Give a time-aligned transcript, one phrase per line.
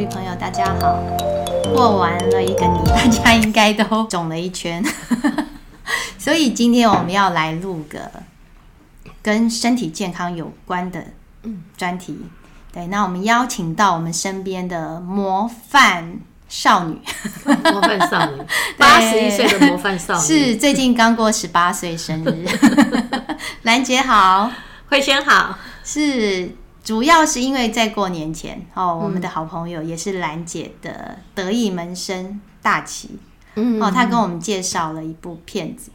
[0.00, 0.98] 侣朋友，大家好！
[1.74, 4.82] 过完了一个年，大家应该都肿了一圈，
[6.16, 8.10] 所以今天我们要来录个
[9.20, 11.04] 跟身体健康有关的
[11.76, 12.18] 专题。
[12.72, 16.98] 对，那我们邀请到我们身边的模范少女，
[17.44, 18.42] 模范少女，
[18.78, 22.46] 八十一岁的模范少女，是最近刚过十八岁生日，
[23.64, 24.50] 兰姐好，
[24.88, 26.56] 蕙瑄好，是。
[26.90, 33.10] 主要是因为在过年前哦，我们的好朋友也是兰姐的得意门生大齐，
[33.54, 35.92] 嗯，哦，他跟我们介绍了一部片子，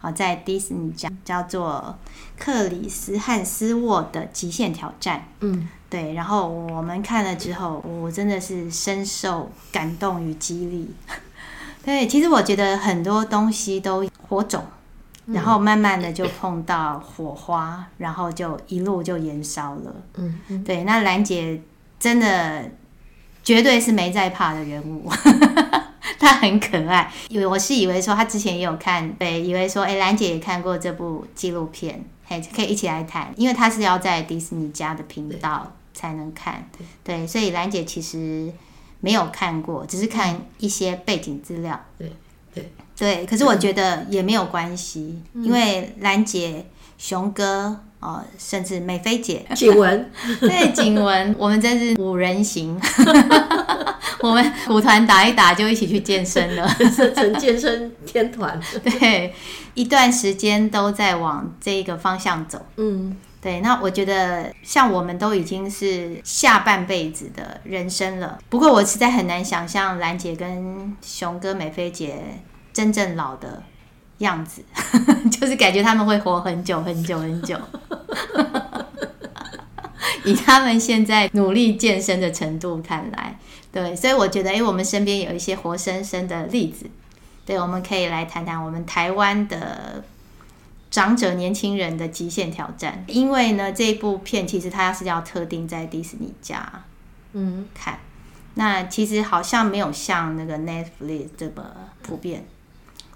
[0.00, 1.98] 哦，在迪士尼讲叫做
[2.38, 10.94] 克里斯汉斯沃的极限挑战，嗯，对，然后我们看了之后，我真的是深受感动与激励。
[11.84, 14.64] 对，其实我觉得很多东西都火种。
[15.32, 19.94] 然后慢慢的就碰到火花，然后就一路就燃烧了。
[20.14, 21.60] 嗯，嗯对，那兰姐
[21.98, 22.70] 真的
[23.42, 25.08] 绝对是没在怕的人物，
[26.18, 27.12] 她很可爱。
[27.28, 38.52] 因为我是以为说她之前也有看，对，以为说哎，兰姐也看过这部纪录片，嘿，可以一起来谈，因为她是要在迪士尼家的频道才能看，对，对，所以兰姐其实
[39.00, 42.12] 没有看过，只是看一些背景资料，对。
[42.54, 42.70] 对
[43.02, 46.64] 对，可是我觉得也没有关系，嗯、因为兰姐、
[46.96, 52.80] 熊哥哦，甚至美菲姐、 景文， 对景文，我们真是五人行，
[54.22, 56.64] 我们舞团打一打就一起去健身了，
[57.12, 58.60] 成健身天团。
[58.84, 59.34] 对，
[59.74, 62.64] 一段时间都在往这个方向走。
[62.76, 72.14] 嗯，对，那我觉得像我们都已经是下半辈子的人生了，不过我实在很难想象兰姐跟熊哥、美菲姐。
[72.72, 73.62] 真正老的
[74.18, 74.62] 样子，
[75.30, 77.58] 就是感觉他们会活很久很久很久。
[80.24, 83.36] 以他们现在努力健身的程度看来，
[83.72, 86.86] 对，所以我觉得，哎，我们身边有一些活生生的例子，
[87.44, 90.04] 对，我们可以来谈谈我们台湾的
[90.92, 93.04] 长者年轻人的极限挑战。
[93.08, 96.84] 因为呢，这一部片其实它是要特定在迪士尼家，
[97.32, 97.98] 嗯，看，
[98.54, 101.64] 那其实好像没有像那个 Netflix 这么
[102.02, 102.44] 普遍。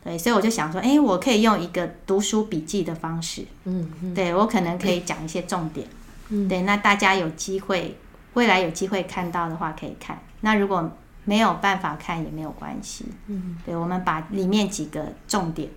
[0.06, 4.14] 对，所以我就想说，哎，我可以用一个读书笔记的方式，嗯，嗯。
[4.14, 5.84] 对我可能可以讲一些重点，
[6.28, 7.98] 嗯，对，那大家有机会，
[8.34, 10.88] 未来有机会看到的话可以看，那如果
[11.24, 15.68] 没有办法看也没有关系，嗯，对，我们把里面几个重点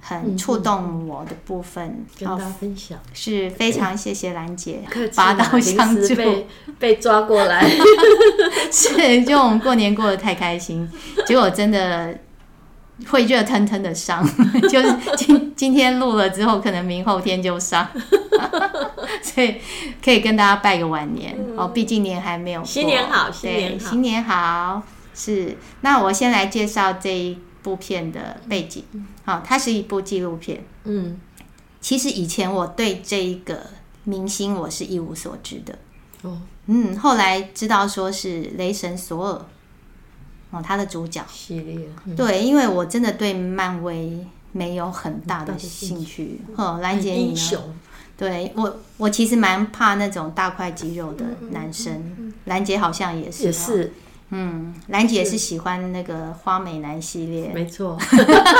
[0.00, 4.84] 很触动我的部分、嗯、跟大家分享，是非常谢谢兰姐
[5.16, 6.46] 拔刀相助，被
[6.78, 7.68] 被抓过来，
[8.70, 10.88] 是就我们过年过得太开心，
[11.26, 12.16] 结果真的。
[13.08, 14.26] 会热腾腾的上，
[14.70, 17.86] 就是今今天录了之后，可能明后天就上，
[19.22, 19.56] 所以
[20.02, 21.68] 可以跟大家拜个晚年、嗯、哦。
[21.68, 24.82] 毕竟年还没有过，新年好，新年好，新年好。
[25.14, 28.84] 是，那我先来介绍这一部片的背景。
[29.24, 30.64] 好、哦，它是一部纪录片。
[30.84, 31.20] 嗯，
[31.80, 33.60] 其实以前我对这一个
[34.04, 35.78] 明星我是一无所知的。
[36.22, 39.46] 哦，嗯，后来知道说是雷神索尔。
[40.56, 46.40] 哦，他的主角系列，嗯、对，因为我真的对漫威没有很大的兴趣。
[46.56, 47.60] 哦，兰姐你呢？
[48.18, 52.32] 对我，我其实蛮怕那种大块肌肉的男生。
[52.46, 53.92] 兰、嗯、姐好像也是，也是，
[54.30, 57.98] 嗯，兰姐是喜欢那个花美男系列，没错。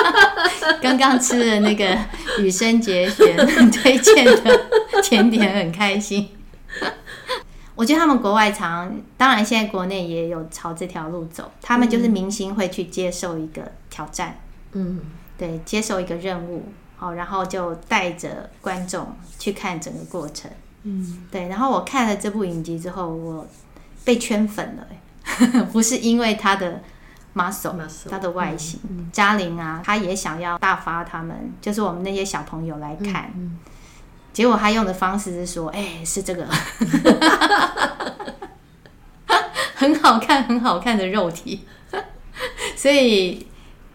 [0.83, 1.97] 刚刚吃了那个
[2.41, 3.35] 羽生结弦
[3.73, 4.67] 推荐的
[5.03, 6.29] 甜点，很开心。
[7.77, 11.53] 我觉得他们国外常，当然现在国内也有朝这条路走。
[11.61, 14.41] 他们就是明星会去接受一个挑战，
[14.73, 14.99] 嗯，
[15.37, 16.65] 对，接受一个任务，
[16.97, 20.51] 好，然后就带着观众去看整个过程，
[20.85, 21.49] 嗯，对。
[21.49, 23.47] 然后我看了这部影集之后，我
[24.05, 26.81] 被圈粉了， 不是因为他的
[27.35, 27.75] muscle，
[28.09, 28.81] 他的外形，
[29.13, 33.31] 嘉玲啊，他也想要大发他们，就是我们那些小朋友来看。
[34.37, 36.45] 结果他用的方式是说：“哎、欸，是这个，
[39.75, 41.65] 很好看，很好看的肉体，
[42.77, 43.47] 所以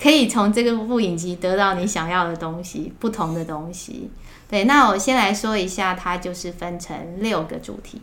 [0.01, 4.09] 可以从这个部影集得到你想要的东西，不同的东西。
[4.49, 8.01] 对，那我先来说一下，它就是分成六个主题。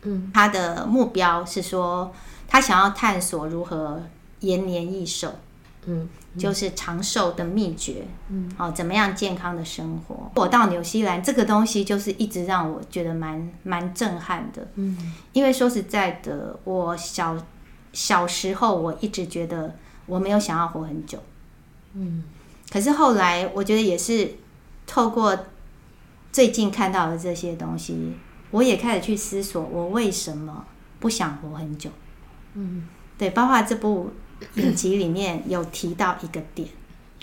[0.00, 2.10] 嗯，它的目标是说，
[2.48, 4.02] 他想要探索如何
[4.40, 5.34] 延年益寿。
[5.86, 10.30] 嗯。”就是长寿的秘诀，嗯，哦，怎么样健康的生活？
[10.34, 17.34] 我到纽西兰，这个东西就是一直让我觉得蛮蛮震撼的，嗯，因为说实在的，我小
[17.94, 19.74] 小时候我一直觉得
[20.04, 21.18] 我没有想要活很久，
[21.94, 22.22] 嗯，
[22.70, 24.34] 可是后来我觉得也是
[24.86, 25.34] 透过
[26.30, 28.12] 最近看到的这些东西，
[28.50, 30.66] 我也开始去思索，我为什么
[31.00, 31.88] 不想活很久？
[32.52, 32.86] 嗯，
[33.16, 34.10] 对，包括这部
[34.54, 36.68] 影集里面有提到一个点。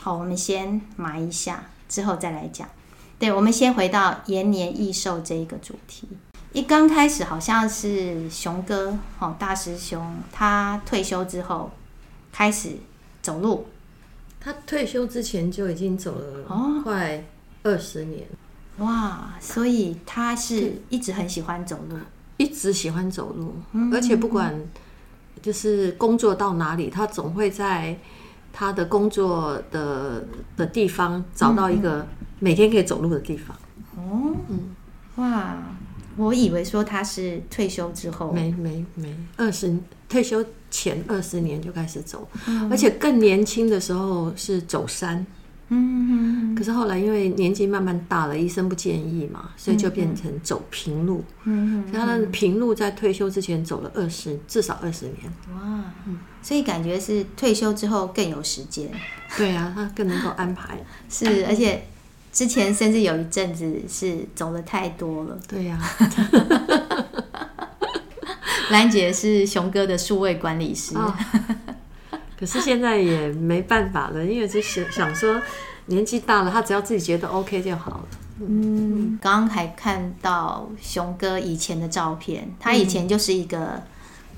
[0.02, 2.68] 好，我们先埋一下，之后再来讲。
[3.20, 6.08] 对，我们先回到延年益寿这一个主题。
[6.52, 11.72] 一刚开始好像是熊哥，哦，大师兄，他退休之后
[12.32, 12.78] 开始
[13.22, 13.66] 走路。
[14.40, 17.24] 他退休之前就已经走了快
[17.64, 18.28] 二十年。
[18.78, 21.98] 哦，哇，所以他是一直很喜欢走路，
[22.38, 23.56] 一直喜欢走路，
[23.94, 24.54] 而且不管
[25.44, 27.96] 就是工作到哪里，他总会在
[28.52, 30.26] 他的工作的
[30.58, 32.08] 的地方找到一个
[32.40, 33.56] 每天可以走路的地方。
[33.96, 34.76] 哦，嗯，
[35.18, 35.56] 哇。
[36.16, 39.76] 我以为说他是退休之后，没没没，二十
[40.08, 45.26] 退休前二十年就开始走，嗯、而且更年轻的时候是走山，
[45.70, 46.23] 嗯，
[46.64, 55.18] 可是后来因为年纪慢慢大了，医生不建议嘛，所以就变成走平路，嗯，他的平路在退休之前走了二十至少二十年，
[55.54, 55.84] 哇，
[56.42, 58.90] 所以感觉是退休之后更有时间，
[59.38, 60.78] 对啊，他更能够安排，
[61.12, 61.84] 是而且。
[62.32, 65.38] 之前甚至有一阵子是走的太多了。
[65.48, 66.10] 对呀、啊，
[68.72, 71.14] 兰姐是熊哥的数位管理师，哦、
[72.40, 75.40] 可是现在也没办法了，因为就想想说
[75.88, 78.06] 年纪大了，他只要自己觉得 OK 就好了。
[78.42, 83.82] 嗯，刚刚还看到熊哥以前的照片，他以前就是一个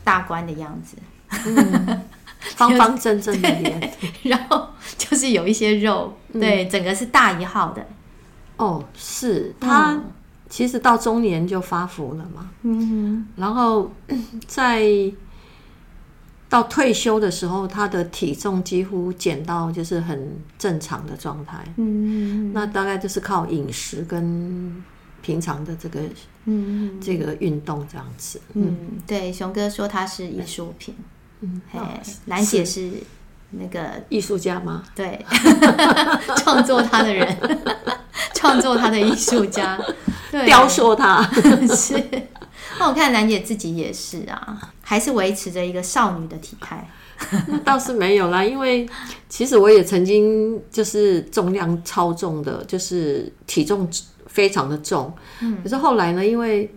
[0.03, 0.97] 大官的样子。
[1.45, 2.01] 嗯。
[2.55, 4.67] 方方正正的脸， 然后
[4.99, 7.83] 就是有一些肉，嗯、对，整个是大一号的。
[8.57, 9.51] 哦，是。
[9.59, 9.99] 他
[10.47, 13.91] 其实到中年就发福了嘛，嗯，然后
[14.45, 14.83] 在
[16.55, 24.81] 到退休的时候，他的体重几乎减到就是很正常的状态，嗯，那大概就是靠饮食跟
[25.21, 25.99] 平常的这个，
[26.45, 28.91] 嗯哼，这个运动这样子，嗯，嗯。
[29.05, 30.95] 对，熊哥说他是艺术品。
[31.41, 31.79] 嗯，嘿，
[32.27, 32.89] 兰姐是。
[33.57, 33.79] 那个
[34.09, 34.83] 艺术家吗？
[34.93, 35.23] 对，
[36.37, 37.37] 创作他的人，
[38.33, 39.79] 创作他的艺术家，
[40.45, 41.23] 雕塑他。
[41.73, 41.93] 是。
[42.79, 46.87] 那我看兰姐自己也是啊，还是维持着一个少女的体态。
[47.47, 48.85] 那 倒是没有啦，因为
[49.29, 53.89] 其实我也曾经就是重量超重的，就是体重
[54.27, 55.13] 非常的重。
[55.41, 56.69] 嗯，可是后来呢，因为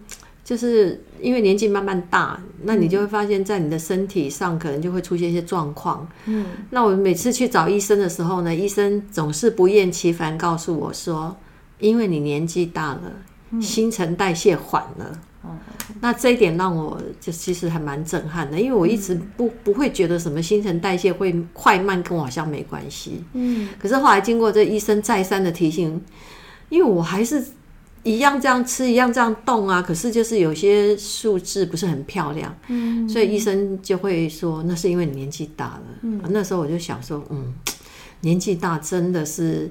[0.44, 6.06] 就是因为年纪慢慢大，那你就会发现，在你的身体上可能就会出现一些状况。
[6.26, 11.36] 嗯，那我每次去找医生的时候呢，医生总是不厌其烦告诉我说，
[11.80, 15.20] 因为你年纪大了，新陈代谢缓了。
[15.44, 15.58] 嗯，
[16.00, 23.22] 那这一点让我就其实还蛮震撼的，因为我一直不不会觉得什么新陈代谢会快慢跟我好像没关系。
[23.32, 26.00] 嗯，可是后来经过这医生再三的提醒，
[26.68, 27.44] 因为我还是。
[28.04, 35.82] 一样这样吃，一样这样动啊，可是就是有些数字不是很漂亮，嗯，所以医生就会说那是因为你年纪大了。
[36.02, 37.52] 嗯，那时候我就想说，嗯，
[38.20, 39.68] 年纪大真的是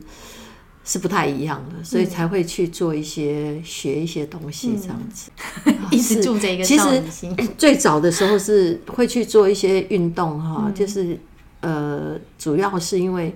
[0.90, 5.30] 是不太一样的，所以才会去做一些学一些东西这样子，
[5.92, 6.64] 一直住这个。
[6.64, 7.04] 其实
[7.60, 11.20] 最早的时候是会去做一些运动哈，就是
[11.60, 13.36] 呃，主要是因为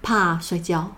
[0.00, 0.90] 怕摔跤。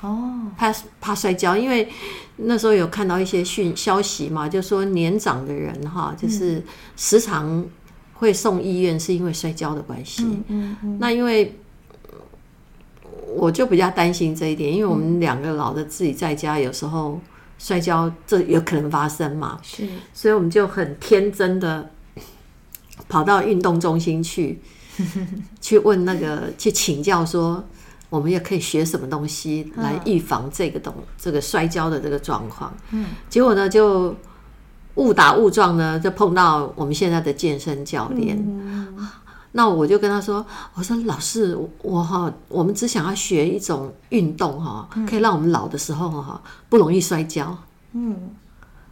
[0.00, 1.88] 哦，怕怕摔跤，因为
[2.36, 6.62] 那时候有看到一些讯消息嘛，就说年长的人哈，就是
[6.96, 7.64] 时常
[8.12, 10.24] 会送医院，是因为摔跤的关系。
[10.24, 10.98] 嗯嗯嗯。
[11.00, 11.58] 那因为
[13.36, 17.20] 我就比较担心这一点，因为我们两个老的自己在家，有时候
[17.58, 19.58] 摔跤这有可能发生嘛。
[19.62, 19.86] 是。
[20.12, 21.90] 所以我们就很天真的
[23.08, 24.60] 跑到运动中心去，
[25.60, 27.64] 去问那个去请教说。
[28.10, 32.72] 我们也可以学什么东西来预防这个东这个摔跤的这个状况。
[32.92, 34.14] 嗯，结果呢，就
[34.94, 38.38] 误打误撞呢，就碰到我们现在的健身教练。
[38.38, 38.96] 嗯，
[39.56, 40.44] 那我就跟他说
[40.74, 47.56] ：“我说老师，我哈，我们只想要学一种运动哈，可以让我们老的时候哈不容易摔跤。
[47.92, 48.30] 嗯，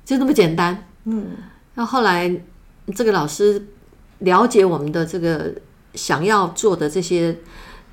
[0.04, 0.87] 就那么简单。
[1.04, 1.26] 嗯，
[1.75, 2.31] 那后来
[2.95, 3.66] 这个老师
[4.21, 5.52] 了解我们的这个
[5.95, 7.37] 想要做的这些。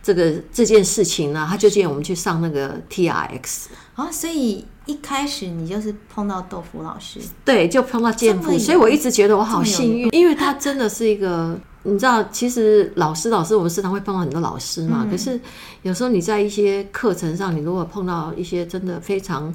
[0.01, 15.39] 这个这件事情呢，他就建议我们去上那个 TRX 啊，所以一开始你就是碰到豆腐老师，对，就碰到健父，所以我一直觉得我好幸运，因为他真的是一个，你知道，其实老师老师，我们时常会碰到很多老师嘛，嗯、可是
[15.83, 19.53] 有时候你在一些课程上，你如果碰到一些真的非常。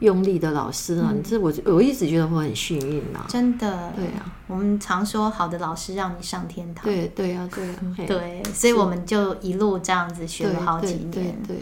[0.00, 3.92] 用力的老师啊，这、嗯、我我一直觉得我很幸运呐，真的。
[3.94, 6.84] 对啊，我们常说好的老师让你上天堂。
[6.84, 11.10] 对对啊，对啊，对，所以我们就一路这样子学了好几年。
[11.12, 11.56] 对，对，对，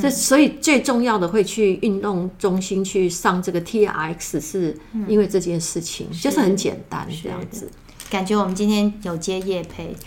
[0.00, 7.70] 这、嗯、所以最重要的会去运动中心去上这个 TRX，是因为这件事情、嗯、就是很简单这样子。
[8.10, 9.96] 感觉我们今天有接叶配。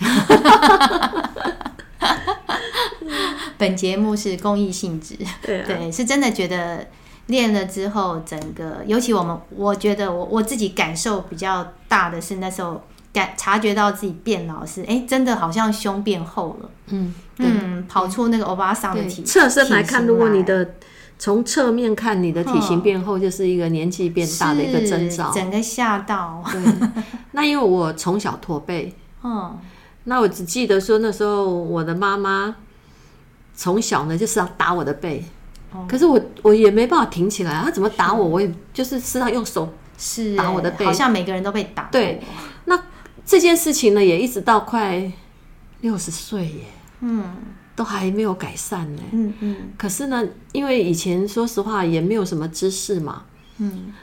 [3.57, 6.85] 本节目是公益性质，对，啊、对，是真的觉得
[7.27, 12.83] 练了之后，整个尤其我们，我觉得我我自己感受比较大的是那时候
[13.15, 20.75] 感察觉到自己变老是，哎，真的好像胸变厚了，嗯嗯，跑出那个欧巴桑的体侧身来看，如果你的
[21.17, 26.43] 从侧面看你的体型变厚，就是一个年纪变大的一个征兆，整个吓到。
[26.51, 26.61] 对，
[27.31, 28.93] 那因为我从小驼背，
[29.23, 29.57] 嗯，
[30.03, 32.57] 那我只记得说那时候我的妈妈。
[33.57, 35.23] 从小呢就是要打我的背，
[35.71, 41.83] 哦、可是我我也没办法挺起来，他怎么打我，我也就是是他用手是打我的背，好像每个人都被打。
[41.89, 42.35] 对，那
[43.25, 45.11] 这件事情呢也一直到快
[45.81, 46.65] 六十岁耶，
[47.01, 47.35] 嗯，
[47.75, 49.55] 都还没有改善呢，嗯嗯。
[49.77, 53.23] 可是呢，因为以前说实话也没有什么知识嘛，
[53.57, 53.93] 嗯。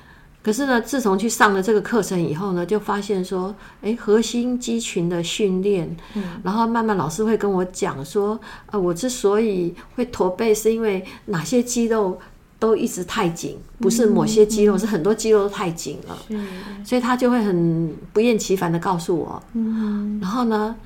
[0.43, 12.19] 可是呢，自从去上了这个课程以后呢，就发现说，哎，核心肌群的训练，嗯，然后慢慢老师会跟我讲说，呃，我之所以会驼背，是因为哪些肌肉
[12.63, 16.47] 都一直太紧，不是某些肌肉，嗯，是很多肌肉都太紧了，嗯，
[16.85, 20.77] 所以他就会很不厌其烦的告诉我，嗯，然后呢。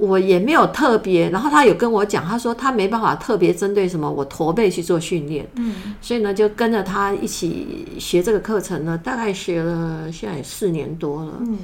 [0.00, 11.58] 我也没有特别，然后他有跟我讲，他说他没办法特别针对什么我驼背去做训练，嗯，所以呢就跟着他一起学这个课程呢，大概学了现在四年多了，嗯，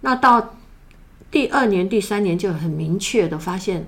[0.00, 0.54] 那到
[1.30, 3.86] 第二年、第三年就很明确的发现，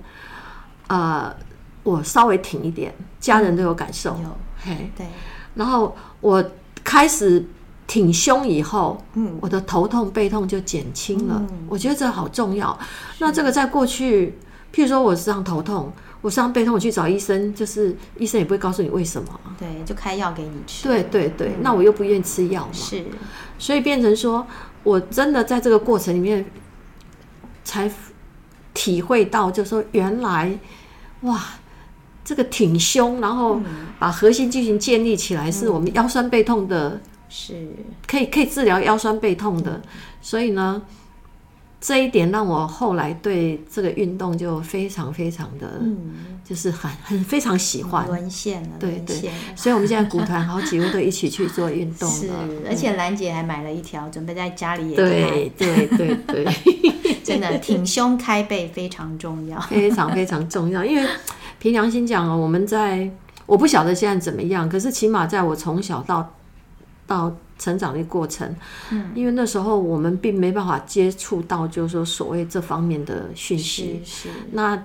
[0.89, 1.35] 呃，
[1.83, 5.07] 我稍微挺一点，家人都有感受，有，嘿，对，
[5.55, 6.45] 然后我
[6.83, 7.45] 开始。
[7.89, 11.41] 挺胸以后，嗯，我的头痛背痛就减轻了。
[11.49, 12.77] 嗯，我觉得这好重要。
[13.21, 14.37] 那这个在过去，
[14.75, 20.89] 譬如说我身上头痛，我身上背痛，我去找医生，就是医生也不会告诉你为什么，对，就开药给你吃。
[20.89, 23.05] 对对对，嗯，那我又不愿意吃药嘛，是，
[23.57, 24.45] 所以变成说
[24.83, 26.45] 我真的在这个过程里面
[27.63, 27.89] 才
[28.75, 30.59] 体会到，就是说原来
[31.21, 31.41] 哇，
[32.27, 33.61] 这个挺胸，然后
[34.01, 37.01] 把核心肌群建立起来，是我们腰酸背痛的。
[37.29, 37.69] 是。
[38.05, 39.81] 可以可以治疗腰酸背痛的，
[40.21, 40.83] 所以呢，
[41.81, 45.81] 这一点让我后来对这个运动就非常非常的，
[46.45, 48.07] 就是很很非常喜欢。
[48.09, 52.15] 沦陷了，对对，所以我们现在鼓团好几位都一起去做运动了。
[52.19, 52.31] 是，
[52.69, 56.47] 而且兰姐还买了一条，准备在家里也对对对对，
[57.23, 60.85] 真的挺胸开背非常重要，非常非常重要。
[60.85, 61.09] 因为
[61.59, 63.11] 凭良心讲哦，我们在
[63.47, 66.35] 我不晓得现在怎么样，可是起码在我从小到
[67.07, 68.55] 到成长的过程，
[68.91, 74.03] 嗯，因为那时候我们并没办法接触到，就是说所谓这方面的讯息。
[74.05, 74.83] 是，是那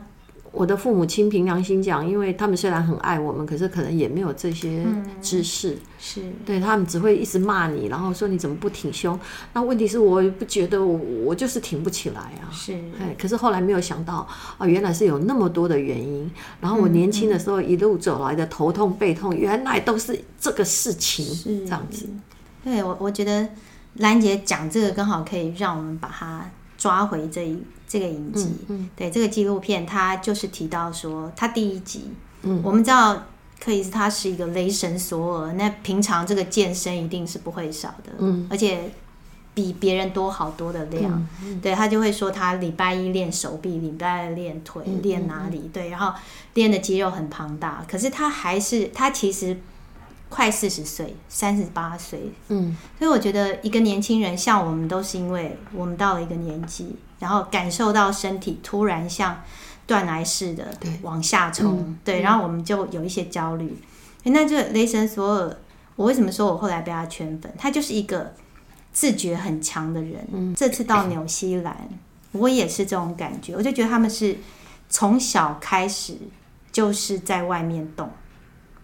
[0.52, 4.86] 我的父母亲凭良心讲，因为他们虽然很爱我们，可是可能也没有这些
[5.22, 5.72] 知识。
[5.72, 9.18] 嗯、是对他们只会一直骂你，然后说你怎么不挺胸？
[9.54, 12.52] 那问题是我不觉得我我就是挺不起来啊。
[12.52, 14.28] 是，哎，可是后来没有想到
[14.58, 16.30] 啊，原来是有那么多的原因。
[16.60, 21.26] 然后我年轻的时候一路走来的头痛背痛，原来都是这个事情。
[21.26, 22.10] 是这样子。
[22.64, 23.48] 对，我我觉得
[23.96, 26.46] 兰姐讲这个刚好可以让我们把它
[26.82, 28.46] 抓回这一这个影集。
[28.46, 32.10] 嗯嗯、对，这个纪录片，它就是提到说，他第一集，
[32.42, 33.14] 嗯，我们知道
[33.60, 38.90] 克里斯他是一个雷神索尔，那平常这个健身一定是不会少的，嗯，而且
[39.54, 41.12] 比别人多好多的量。
[41.14, 45.70] 嗯嗯、对，他就会说他礼拜一练手臂，礼拜二练腿，练哪里？
[45.72, 46.12] 对，然后
[46.56, 49.56] 练的肌肉很庞大，可是他还是他其实。
[50.32, 59.44] 快四十岁，三十八岁，嗯，所以我觉得一个年轻人像我们，都是因为我们到了一个年纪，然后感受到身体突然像
[59.86, 63.78] 断崖似的往下冲，对，嗯、对，然后我们就有一些焦虑。
[64.24, 65.58] 嗯、那这个雷神索尔，
[65.98, 67.54] 我为什么说我后来被他圈粉？
[67.58, 68.34] 他就是一个
[68.94, 70.26] 自觉很强的人。
[70.32, 71.76] 嗯、这次到纽西兰，
[72.32, 74.38] 我也是这种感觉，我就觉得他们是
[74.90, 76.16] 从小开始
[76.72, 78.10] 就是在外面动。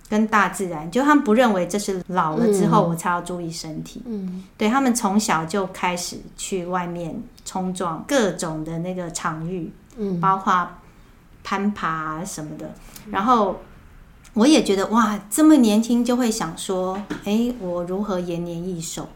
[0.10, 4.02] 跟大自然，就他们不认为这是老了之后我才要注意身体。
[4.06, 10.70] 嗯，对，他们从小就开始去外面冲撞各种的那个场域，嗯，包括
[11.44, 12.74] 攀爬啊什么的。
[13.12, 13.60] 然后
[14.34, 19.10] 我也觉得哇，这么年轻就会想说，哎，我如何延年益寿？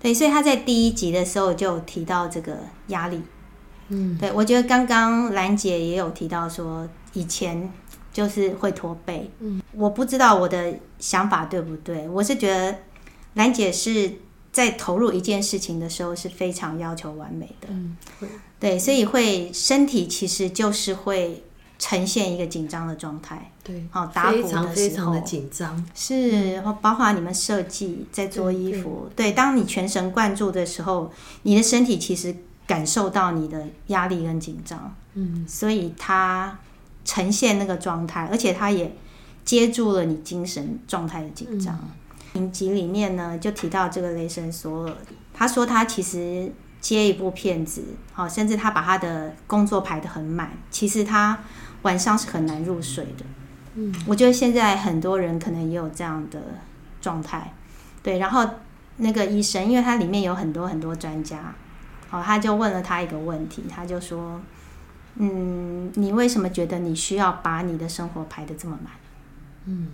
[0.00, 3.22] 对，所以他在第一集的时候就提到这个压力。
[3.88, 7.72] 嗯，对，我觉得刚刚兰姐也有提到说以前。
[8.14, 12.08] 就是会驼背，嗯，我不知道我的想法对不对。
[12.08, 12.78] 我是觉得
[13.34, 14.10] 兰姐是
[14.52, 17.96] 在投入一件事情的时候是非常要求完美的，嗯，
[18.60, 21.42] 对，所以会身体其实就是会
[21.76, 24.66] 呈现一个紧张的状态，对，好，打鼓的时候。
[24.68, 36.56] 非常的紧张，是，包括你们设计在做衣服，对，对，当你全神贯注的时候，你的身体其实感受到你的压力跟紧张，嗯，所以他
[37.04, 38.96] 呈现那个状态，而且他也
[39.44, 41.78] 接住了你精神状态的紧张。
[42.34, 44.94] 影集里面呢，就提到这个雷神索尔，
[45.32, 51.38] 他说他其实接一部片子，好，甚至他把他的工作排得很满，其实他
[51.82, 53.24] 晚上是很难入睡的。
[53.74, 56.40] 嗯，我觉得现在很多人可能也有这样的
[57.00, 57.52] 状态，
[58.02, 58.18] 对。
[58.18, 58.44] 然后
[58.96, 61.54] 那个医生，因为他里面有很多很多专家。
[62.10, 64.40] 哦，他就问了他一个问题，他就说
[65.18, 65.63] ：“嗯，
[65.94, 68.92] 你为什么觉得你需要把你的生活排得这么满？”
[69.66, 69.88] 嗯，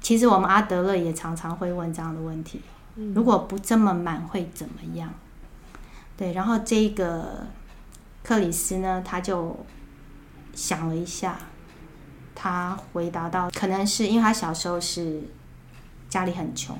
[0.00, 2.60] 其实我们阿德勒也常常会问这样的问题：
[3.14, 5.12] 如果不这么满会怎么样？
[6.16, 7.46] 对，然后这个
[8.22, 9.56] 克里斯呢，他就
[10.54, 11.38] 想了一下，
[12.34, 15.22] 他回答到：“可能是因为他小时候是
[16.08, 16.76] 家里很穷。”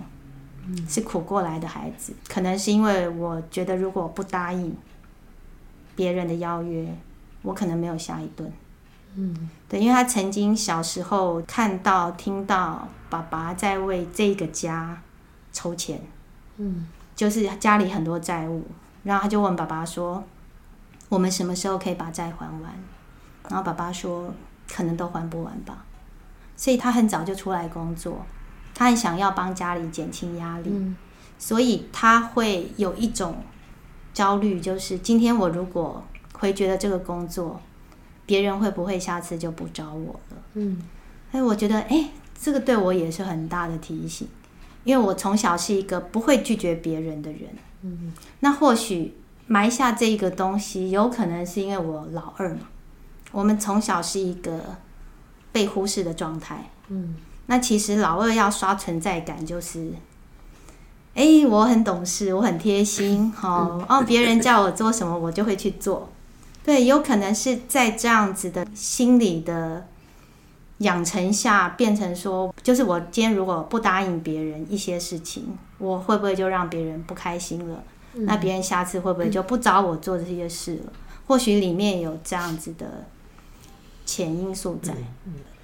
[0.89, 4.73] 是苦过来的孩子，可能是因为我觉得如果不答应
[5.97, 6.97] 别人的邀约，
[7.43, 8.49] 我可能没有下一顿。
[9.15, 15.01] 嗯，对，因为他曾经小时候看到、听到爸爸在为这个家
[15.53, 16.01] 筹钱，
[16.57, 18.65] 嗯，就是家里很多债务，
[19.05, 20.25] 然后他就问爸爸说
[21.11, 22.73] ：“我们什么时候可以把债还完？”
[23.49, 24.33] 然后爸爸说
[24.73, 25.85] ：“可能都还不完吧。”
[26.57, 28.25] 所以他很早就出来工作。
[28.75, 30.97] 他很想要帮家里减轻压力，嗯，
[31.39, 33.37] 所以他会有一种
[34.15, 36.03] 焦虑，就是今天我如果
[36.33, 37.61] 回绝了这个工作，
[38.33, 40.37] 别人会不会下次就不找我了？
[40.55, 40.81] 嗯，
[41.33, 42.09] 哎，我觉得，哎，
[42.41, 44.27] 这个对我也是很大的提醒，
[44.85, 47.43] 因为我从小是一个不会拒绝别人的人。
[47.83, 49.13] 嗯，那或许
[49.47, 52.71] 埋下这个东西，有可能是因为我老二嘛，
[53.33, 54.77] 我们从小是一个
[55.53, 56.71] 被忽视的状态。
[56.89, 57.15] 嗯。
[57.49, 59.93] 那其实老二要刷存在感，就是，
[61.15, 66.09] 哎、欸，我很懂事，我很贴心，哦，哦，别人叫我做什么，我就会去做。
[66.65, 69.87] 对，有可能是在这样子的心理的
[70.79, 77.83] 养成下，变成说，就是我今天如果不答应别人一些事情，我会不会就让别人不开心了？
[78.15, 80.93] 那别人下次会不会就不找我做这些事了？
[81.27, 83.07] 或许里面有这样子的
[84.05, 84.95] 潜因素在。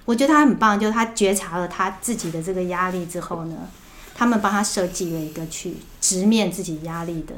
[0.05, 3.55] 我觉得他很棒，就是他觉察了他自己的这个压力之后呢，
[4.15, 7.35] 他们帮他设计了一个去直面自己压力的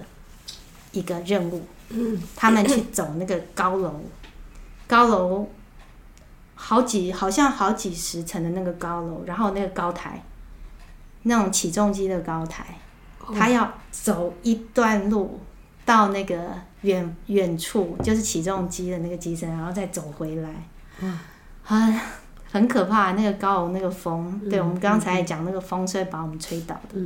[0.94, 1.62] 一个任务。
[2.36, 4.02] 他们去走那个高楼，
[4.88, 5.50] 高楼
[6.56, 10.24] 好几好像好几十层的那个高楼，然后那个高台，
[11.24, 12.78] 那种起重机的高台，
[13.34, 15.40] 他要走一段路
[15.86, 20.50] 到那个远远处，就是起重机的那个机身，然后再走回来。
[21.02, 21.22] 啊。
[22.52, 27.00] 很可怕，那个高楼那个风，嗯、对我们刚才讲那个风是会把我们吹倒的。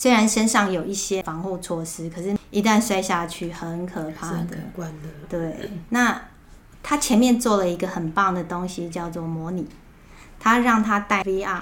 [0.00, 4.56] 嗯、虽然身上有一些防护措施，可是一旦摔下去，很可怕的。
[5.28, 6.22] 对，那
[6.82, 9.66] 他前面做了一个很棒的东西，叫做模拟。
[10.38, 11.60] 他让他戴 VR，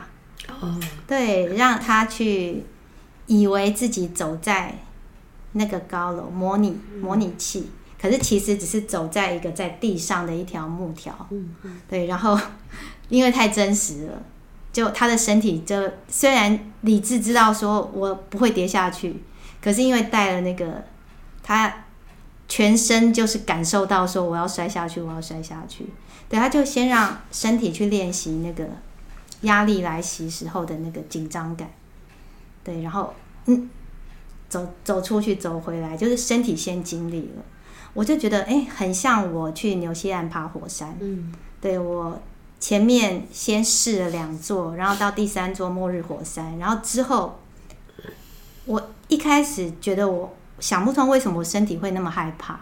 [0.61, 2.63] 哦，对，让他去
[3.27, 4.79] 以为自己走在
[5.53, 7.71] 那个高楼，模拟模拟器。
[8.01, 12.39] 可是其实只是走在一个在地上的一条木条，嗯嗯，对，然后
[13.11, 14.23] 因为太真实了，
[14.79, 19.21] 就他的身体就虽然理智知道说我不会跌下去，
[19.61, 20.85] 可是因为带了那个，
[21.43, 21.85] 他
[22.47, 25.85] 全身就是感受到说我要摔下去，我要摔下去，
[26.29, 28.69] 对，他就先让身体去练习那个
[29.41, 31.69] 压力来袭时候的那个紧张感，
[32.63, 33.13] 对，然后
[33.47, 33.69] 嗯，
[34.49, 37.43] 走走出去，走回来，就是身体先经历了。
[37.95, 40.97] 我就觉得，哎、欸，很像我去纽西兰爬火山。
[41.01, 42.23] 嗯，对，我
[42.61, 47.39] 前面先试了两座，然后到第三座末日火山，然后之后，
[48.65, 52.59] 我一开始觉得我想不通为什么我身体会那么害怕。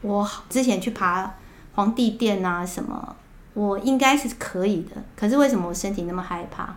[0.00, 1.34] 我之前去爬
[1.74, 3.16] 皇帝殿啊什么，
[3.54, 6.76] 我应该是可以的，可是为什么我身体那么害怕？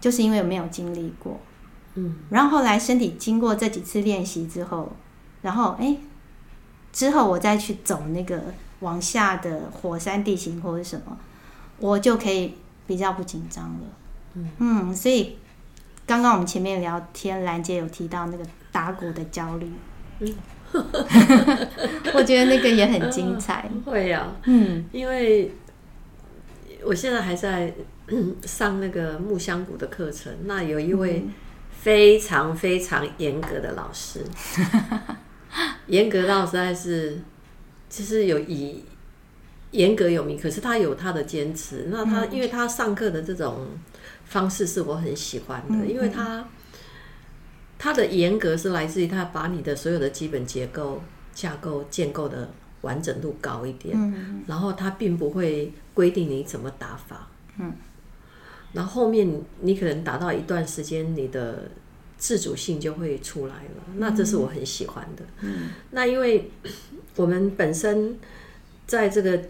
[0.00, 1.38] 就是因为我没有经历过。
[1.94, 4.92] 嗯，然后后来身体经过这几次练习之后，
[5.42, 5.96] 然后哎。
[6.98, 8.42] 欸之后我再去走那个
[8.80, 11.16] 往下的火山地形或者什么，
[11.78, 12.54] 我就可以
[12.88, 13.80] 比较不紧张了。
[14.34, 15.38] 嗯，嗯，所以
[16.04, 19.70] 刚刚我们前面聊天，兰姐有提到那个打鼓的焦虑，
[20.18, 20.34] 嗯，
[22.14, 23.70] 我觉得那个也很精彩。
[23.72, 25.54] 嗯、 会呀、啊，嗯，因为
[26.84, 27.72] 我现在还在
[28.44, 31.24] 上那个木香鼓的课程，那有一位
[31.70, 34.24] 非常非常严格的老师。
[35.88, 37.18] 严格到实在是，
[37.88, 38.84] 其实有以
[39.72, 41.88] 严格有名，可是他有他的坚持。
[41.90, 43.66] 那他因为他上课的这种
[44.24, 46.48] 方式是我很喜欢的，因为他
[47.78, 57.72] 他的严格是来自于他把你的所有的基本结构架构建构的完整度高一点，嗯，然后他并不会规定你怎么打法，嗯，
[58.72, 61.70] 然后后面你可能达到一段时间，你的
[62.18, 66.50] 自主性就会出来了，那这是我很喜欢的，嗯，那因为
[67.16, 68.18] 我们本身
[68.86, 69.40] 在这个。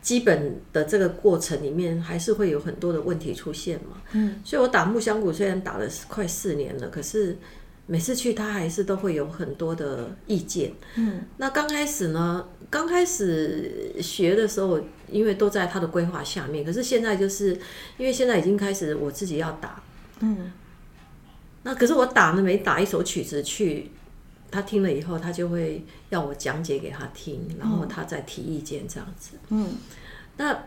[0.00, 4.00] 基本的这个过程里面，还是会有很多的问题出现嘛。
[4.12, 7.36] 嗯，所以我打木香鼓虽然打了快四年了，可是
[7.84, 10.72] 每次去他还是都会有很多的意见。
[10.94, 17.58] 嗯，那刚开始呢，刚开始学的时候，因为都在他的规划下面，可是现在就是
[17.98, 19.82] 因为现在已经开始我自己要打。
[20.20, 20.52] 嗯，
[21.68, 23.90] 那可是我打呢，每打一首曲子去。
[24.50, 29.36] 他听了以后，他就会要我讲解给他听，然后他再提意见这样子。
[29.50, 29.72] 嗯，
[30.38, 30.64] 那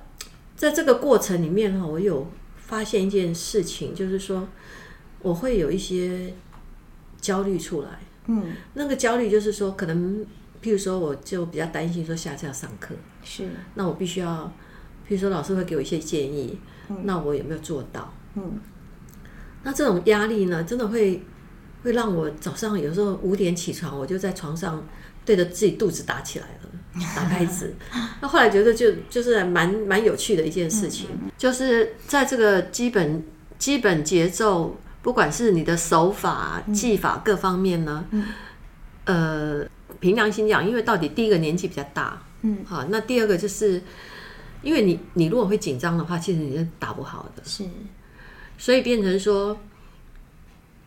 [0.56, 4.48] 在这个过程里面哈，我有发现一件事情，就是说
[5.24, 6.32] 我会有一些
[7.20, 7.90] 焦虑出来。
[8.28, 10.24] 嗯，那个焦虑就是说，可能
[10.62, 14.46] 譬如说，我就比较担心说下次要上课，是，那我必须要，
[15.10, 16.60] 譬如说老师会给我一些建议，
[17.04, 18.14] 那我有没有做到？
[18.36, 18.60] 嗯，
[19.64, 21.22] 那这种压力呢，真的会。
[21.84, 24.88] 会让我早上有时候五点起床，我就在床上
[25.26, 26.70] 对着自己肚子打起来了，
[27.16, 27.74] 打拍子。
[28.22, 31.08] 那后来觉得就就是蛮蛮有趣的一件事情，
[31.40, 33.26] 就是在这个基本
[33.58, 38.06] 基本节奏，不管是你的手法技法各方面呢，
[39.06, 39.66] 呃，
[40.00, 43.82] 凭良心讲，因为到底第一个年纪比较大，嗯，好，那第二个就是
[44.62, 47.64] 因为你你如果会紧张的话，其实你是打不好的，是，
[48.62, 49.58] 所以变成说。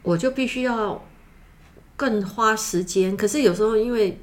[0.06, 1.02] 我就必须要
[1.96, 4.20] 更花时间，可是有时候因为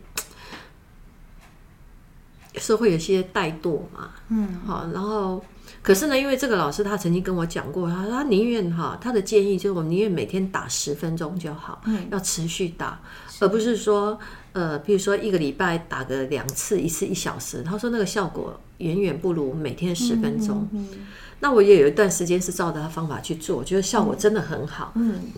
[2.53, 5.43] 有时候会有些怠惰嘛，嗯，好，然后
[5.81, 13.01] 可是呢，因为这个老师他曾经跟我讲过，他说他宁愿哈，他的建议就是我们宁愿每天打十分钟就好，嗯，要持续打，
[13.39, 14.19] 而不是说
[14.53, 20.69] 呃，比如说一个礼拜打个两次，一次一小时，他说那个效果远远不如每天十分钟。
[20.73, 21.07] 嗯嗯嗯，
[21.41, 25.15] 那我也有一段时间是照着他方法去做，我觉得效果真的很好，嗯。
[25.15, 25.31] 嗯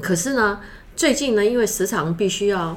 [0.00, 0.58] 可是呢，
[0.96, 2.76] 最近呢，因为时常必须要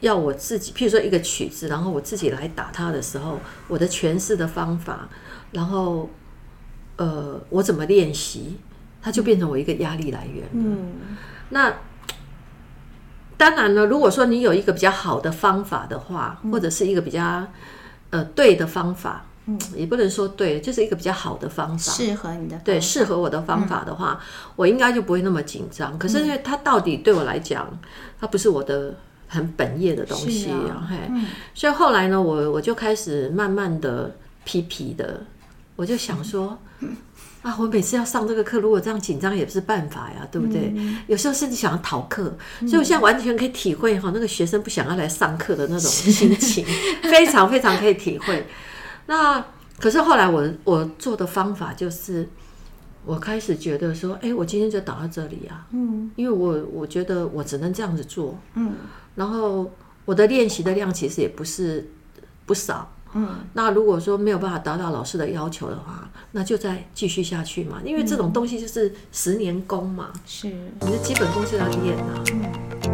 [0.00, 5.08] 要我自己，譬如说一个曲子，然后我自己来打它的时候，我的诠释的方法，
[5.52, 6.10] 然后
[6.96, 8.58] 呃，我怎么练习，
[9.00, 10.48] 它就变成我一个压力来源。
[10.52, 10.92] 嗯，
[11.50, 11.72] 那
[13.36, 17.46] 当然了，如果说你有一个比较好的方法的话，或者是一个比较
[18.10, 19.24] 呃对的方法。
[19.50, 22.56] 嗯，也不能说对，就是一个比较好的方法，适合你的。
[22.64, 25.98] 对，适合我的方法的话，嗯、我应该就不会那么紧张。
[25.98, 27.66] 可是因为它到底对我来讲，
[28.20, 28.94] 它不是我的
[29.26, 30.96] 很本业的东西啊，嘿。
[31.08, 35.22] 嗯、所以后来呢，我我就开始慢慢的皮皮的，
[35.76, 36.96] 我就想说，嗯、
[37.42, 40.72] 啊，我每次要上这个课，如果这样紧张也不是办法呀，对不对？
[40.76, 46.64] 嗯、有时候甚至想要逃课，所以我现在完全可以体会哈，那个学生不想要来上课的那种心情，
[47.02, 48.46] 非常非常可以体会。
[49.10, 49.44] 那
[49.80, 52.28] 可是后来我我做的方法就是，
[53.04, 58.72] 我开始觉得说，哎，我今天就打到这里啊，嗯，因为我我觉得我只能这样子做，嗯，
[59.16, 59.68] 然后
[60.04, 61.90] 我的练习的量其实也不是
[62.46, 70.46] 不少，嗯，那如果说没有办法达到老师的要求的话，那就再继续下去嘛，因为这种东西就是十年功嘛，是，
[70.82, 72.22] 你的基本功是要练啊。
[72.32, 72.89] 嗯